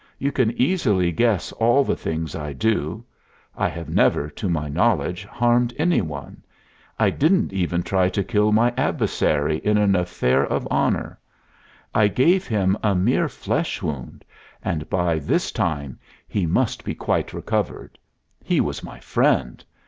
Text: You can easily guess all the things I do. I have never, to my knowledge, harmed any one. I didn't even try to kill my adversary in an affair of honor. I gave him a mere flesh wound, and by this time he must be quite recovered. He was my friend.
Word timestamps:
You 0.17 0.31
can 0.31 0.51
easily 0.59 1.11
guess 1.11 1.51
all 1.51 1.83
the 1.83 1.95
things 1.95 2.35
I 2.35 2.53
do. 2.53 3.05
I 3.55 3.69
have 3.69 3.87
never, 3.87 4.31
to 4.31 4.49
my 4.49 4.67
knowledge, 4.67 5.25
harmed 5.25 5.75
any 5.77 6.01
one. 6.01 6.41
I 6.97 7.11
didn't 7.11 7.53
even 7.53 7.83
try 7.83 8.09
to 8.09 8.23
kill 8.23 8.51
my 8.51 8.73
adversary 8.75 9.57
in 9.57 9.77
an 9.77 9.95
affair 9.95 10.43
of 10.43 10.67
honor. 10.71 11.19
I 11.93 12.07
gave 12.07 12.47
him 12.47 12.79
a 12.81 12.95
mere 12.95 13.29
flesh 13.29 13.83
wound, 13.83 14.25
and 14.63 14.89
by 14.89 15.19
this 15.19 15.51
time 15.51 15.99
he 16.27 16.47
must 16.47 16.83
be 16.83 16.95
quite 16.95 17.31
recovered. 17.31 17.99
He 18.43 18.59
was 18.59 18.83
my 18.83 18.99
friend. 18.99 19.63